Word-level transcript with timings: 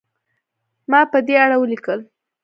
ما 0.91 1.01
په 1.11 1.19
دې 1.27 1.35
اړه 1.45 1.55
ولیکل. 1.59 1.99